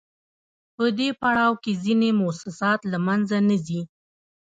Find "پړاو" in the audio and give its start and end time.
1.21-1.53